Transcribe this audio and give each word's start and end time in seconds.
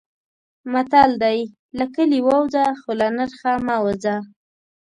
متل 0.71 1.11
دی: 1.23 1.39
له 1.77 1.85
کلي 1.95 2.19
ووځه 2.23 2.63
خو 2.79 2.91
له 2.99 3.07
نرخه 3.17 3.51
مه 3.67 3.77
وځه. 3.85 4.15